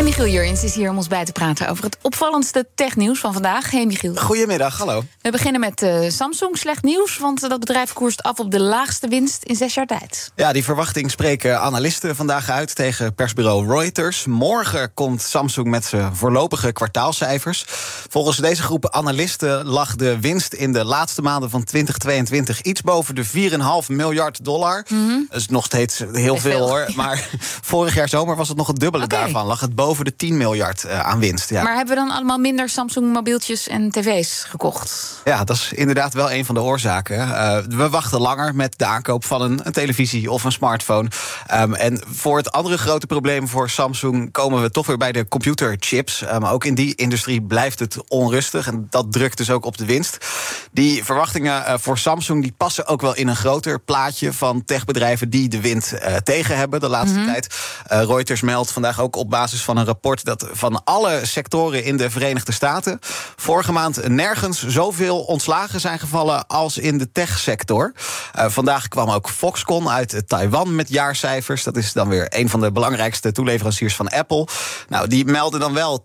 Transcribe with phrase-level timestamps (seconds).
[0.00, 3.32] En Michiel Jurjens is hier om ons bij te praten over het opvallendste technieuws van
[3.32, 3.70] vandaag.
[3.70, 4.14] Hey Michiel.
[4.14, 5.04] Goedemiddag, hallo.
[5.20, 6.58] We beginnen met uh, Samsung.
[6.58, 10.32] Slecht nieuws, want dat bedrijf koerst af op de laagste winst in zes jaar tijd.
[10.36, 14.26] Ja, die verwachting spreken analisten vandaag uit tegen persbureau Reuters.
[14.26, 17.64] Morgen komt Samsung met zijn voorlopige kwartaalcijfers.
[18.08, 23.14] Volgens deze groep analisten lag de winst in de laatste maanden van 2022 iets boven
[23.14, 24.84] de 4,5 miljard dollar.
[24.88, 25.26] Mm -hmm.
[25.30, 26.88] Dat is nog steeds heel veel, veel, hoor.
[26.94, 27.28] Maar
[27.72, 29.20] vorig jaar zomer was het nog het dubbele okay.
[29.20, 29.46] daarvan.
[29.46, 31.50] Lag het boven de 10 miljard uh, aan winst.
[31.50, 31.62] Ja.
[31.62, 35.20] Maar hebben we dan allemaal minder Samsung mobieltjes en tv's gekocht?
[35.24, 37.18] Ja, dat is inderdaad wel een van de oorzaken.
[37.18, 41.08] Uh, we wachten langer met de aankoop van een, een televisie of een smartphone.
[41.54, 45.28] Um, en voor het andere grote probleem voor Samsung komen we toch weer bij de
[45.28, 46.22] computerchips.
[46.22, 49.84] Um, ook in die industrie blijft het onrustig en dat drukt dus ook op de
[49.84, 50.26] winst.
[50.72, 55.30] Die verwachtingen uh, voor Samsung die passen ook wel in een groter plaatje van techbedrijven
[55.30, 57.32] die de wind tegen hebben de laatste mm -hmm.
[57.32, 57.54] tijd.
[57.86, 62.10] Reuters meldt vandaag ook op basis van een rapport dat van alle sectoren in de
[62.10, 62.98] Verenigde Staten
[63.36, 67.92] vorige maand nergens zoveel ontslagen zijn gevallen als in de techsector.
[68.36, 71.62] Uh, vandaag kwam ook Foxconn uit Taiwan met jaarcijfers.
[71.62, 74.46] Dat is dan weer een van de belangrijkste toeleveranciers van Apple.
[74.88, 76.04] Nou, die melden dan wel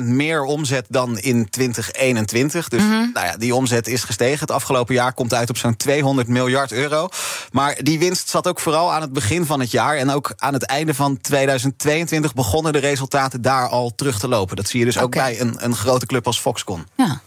[0.00, 2.68] 10% meer omzet dan in 2021.
[2.68, 3.10] Dus mm -hmm.
[3.14, 4.40] nou ja, die omzet is gestegen.
[4.40, 7.08] Het afgelopen jaar komt uit op zo'n 200 miljard euro.
[7.52, 9.96] Maar die winst zat ook vooral aan het begin van het jaar.
[9.96, 12.99] En ook aan het einde van 2022 begonnen de resultaten
[13.40, 14.56] daar al terug te lopen.
[14.56, 16.86] Dat zie je dus ook bij een, een grote club als Foxconn.
[16.96, 17.20] Ja.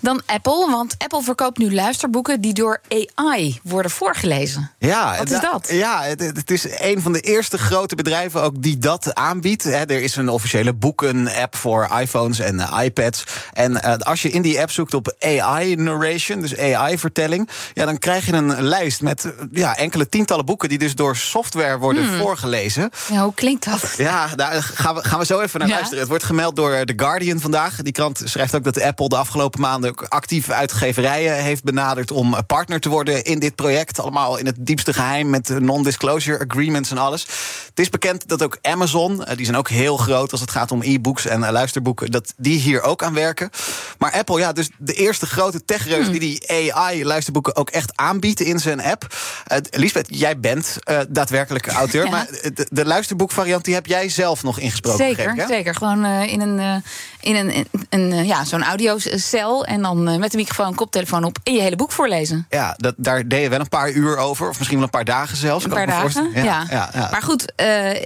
[0.00, 4.70] Dan Apple, want Apple verkoopt nu luisterboeken die door AI worden voorgelezen.
[4.78, 5.68] Ja, wat is dat?
[5.70, 9.64] Ja, het, het, is een van de eerste grote bedrijven ook die dat aanbiedt.
[9.64, 13.24] er is een officiële boeken-app voor iPhones en uh, iPads.
[13.52, 17.98] En uh, als je in die app zoekt op AI narration, dus AI-vertelling, ja, dan
[17.98, 22.18] krijg je een lijst met ja, enkele tientallen boeken die dus door software worden hmm.
[22.18, 22.90] voorgelezen.
[23.12, 23.94] Ja, hoe klinkt dat?
[23.96, 25.74] Ja, daar gaan we, gaan we zo even naar ja.
[25.74, 26.00] luisteren.
[26.00, 27.76] Het wordt gemeld door The Guardian vandaag.
[27.82, 32.36] Die krant schrijft ook dat Apple de afgelopen maanden ook actief uitgeverijen heeft benaderd om
[32.46, 34.00] partner te worden in dit project.
[34.00, 37.22] Allemaal in het diepste geheim met non-disclosure agreements en alles.
[37.68, 40.82] Het is bekend dat ook Amazon, die zijn ook heel groot als het gaat om
[40.82, 43.50] e-books en luisterboeken, dat die hier ook aan werken.
[43.98, 46.18] Maar Apple, ja, dus de eerste grote techreus hmm.
[46.18, 49.16] die die AI-luisterboeken ook echt aanbiedt in zijn app.
[49.52, 52.10] Uh, Lisbeth, jij bent uh, daadwerkelijk auteur, ja.
[52.10, 55.04] maar de, de luisterboekvariant die heb jij zelf nog ingesproken.
[55.04, 55.74] Zeker, zeker.
[55.74, 56.82] Gewoon uh, in een,
[57.20, 57.50] in een,
[57.88, 61.76] in een ja, zo'n audiocel en dan met de microfoon, koptelefoon op en je hele
[61.76, 62.46] boek voorlezen.
[62.48, 65.04] Ja, dat, daar deed je wel een paar uur over, of misschien wel een paar
[65.04, 65.64] dagen zelfs.
[65.64, 66.66] Een paar dagen, ja, ja.
[66.70, 67.08] Ja, ja.
[67.10, 67.52] Maar goed,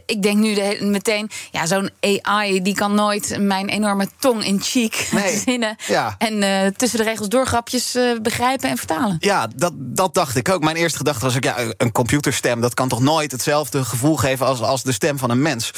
[0.06, 4.60] ik denk nu de, meteen, ja, zo'n AI die kan nooit mijn enorme tong in
[4.60, 5.38] cheek nee.
[5.38, 5.76] zinnen
[6.18, 9.16] en tussen de regels door grapjes begrijpen en vertalen.
[9.18, 10.62] Ja, dat, dat dacht ik ook.
[10.62, 14.46] Mijn eerste gedachte was ook, ja, een computerstem, dat kan toch nooit hetzelfde gevoel geven
[14.46, 15.70] als, als de stem van een mens.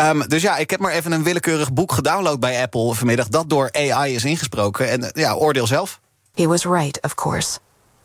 [0.00, 3.50] Um, dus ja, ik heb maar even een willekeurig boek gedownload bij Apple vanmiddag dat
[3.50, 4.90] door AI is ingesproken.
[4.90, 6.00] En ja, oordeel zelf.
[6.34, 7.58] He was right, of course.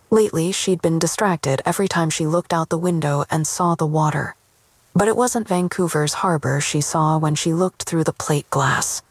[0.07, 4.35] Lately, she'd been distracted every time she looked out the window and saw the water.
[4.91, 9.01] But it wasn't Vancouver's harbor she saw when she looked through the plate glass.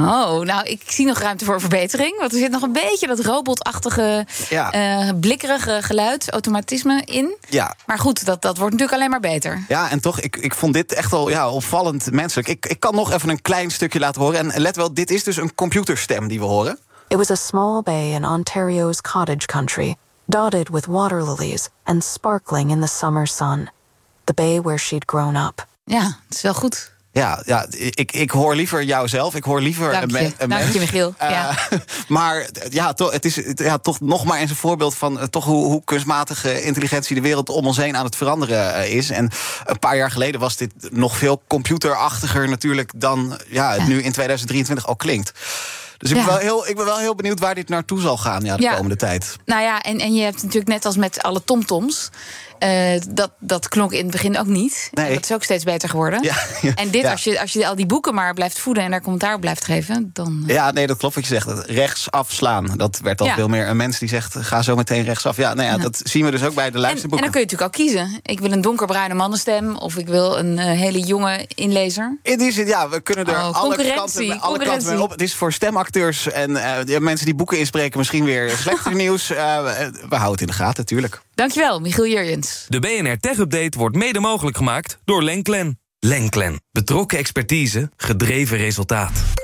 [0.00, 2.18] Oh, nou, ik zie nog ruimte voor verbetering.
[2.18, 4.74] Want er zit nog een beetje dat robotachtige, ja.
[4.74, 7.36] uh, blikkerige geluid, automatisme in.
[7.48, 7.76] Ja.
[7.86, 9.64] Maar goed, dat, dat wordt natuurlijk alleen maar beter.
[9.68, 12.48] Ja, en toch, ik, ik vond dit echt al ja, opvallend menselijk.
[12.48, 14.52] Ik, ik kan nog even een klein stukje laten horen.
[14.52, 16.78] En let wel, dit is dus een computerstem die we horen.
[17.14, 22.70] It was a small bay in Ontario's cottage country, dotted with water lilies and sparkling
[22.70, 23.70] in the summer sun.
[24.26, 25.66] The bay where she'd grown up.
[25.84, 26.92] Ja, het is wel goed.
[27.12, 29.34] Ja, ja ik, ik hoor liever jouzelf.
[29.34, 30.18] Ik hoor liever Dank je.
[30.18, 31.14] een, een Dank je, Michiel.
[31.22, 31.56] Uh, ja.
[32.08, 35.44] maar ja, to, het is ja, toch nog maar eens een voorbeeld van uh, toch
[35.44, 39.10] hoe, hoe kunstmatige intelligentie de wereld om ons heen aan het veranderen uh, is.
[39.10, 39.30] En
[39.64, 43.86] een paar jaar geleden was dit nog veel computerachtiger natuurlijk dan ja, het ja.
[43.86, 45.32] nu in 2023 al klinkt.
[46.04, 48.44] Dus ik, ben wel heel, ik ben wel heel benieuwd waar dit naartoe zal gaan
[48.44, 49.36] ja, de komende tijd.
[49.44, 52.10] Nou ja, en, en je hebt natuurlijk net als met alle tomtoms.
[52.64, 54.88] Uh, dat, dat klonk in het begin ook niet.
[54.92, 55.14] Nee.
[55.14, 56.22] Dat is ook steeds beter geworden.
[56.22, 56.36] Ja,
[56.74, 59.34] En dit, als, je, als je al die boeken maar blijft voeden en daar commentaar
[59.34, 60.44] op blijft geven, dan.
[60.46, 61.66] Ja, nee, dat klopt wat je zegt.
[61.66, 62.66] Rechtsaf slaan.
[62.76, 65.36] Dat werd al veel meer een mens die zegt: ga zo meteen rechtsaf.
[65.36, 67.26] Ja, nou ja, dat zien we dus ook bij de luisterboeken.
[67.26, 68.20] En, en, dan kun je natuurlijk al kiezen.
[68.22, 72.18] Ik wil een donkerbruine mannenstem of ik wil een uh, hele jonge inlezer.
[72.22, 75.10] In die zin, ja, we kunnen er oh, alle kanten, alle kanten mee op.
[75.10, 79.28] Het is voor stemacteurs en uh, mensen die boeken inspreken misschien weer slechter nieuws.
[79.28, 79.34] we
[80.08, 81.22] houden het in de gaten, natuurlijk.
[81.34, 82.66] Dankjewel, Michiel Jurjens.
[82.68, 85.78] De BNR Tech Update wordt mede mogelijk gemaakt door Lenklen.
[85.98, 86.60] Lenklen.
[86.72, 89.43] Betrokken expertise, gedreven resultaat.